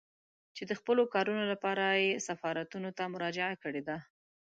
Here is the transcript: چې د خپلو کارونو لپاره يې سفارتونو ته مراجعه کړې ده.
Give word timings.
چې 0.55 0.63
د 0.69 0.71
خپلو 0.79 1.03
کارونو 1.13 1.43
لپاره 1.51 1.85
يې 2.03 2.21
سفارتونو 2.27 2.89
ته 2.97 3.03
مراجعه 3.13 3.55
کړې 3.63 3.81
ده. 3.87 3.97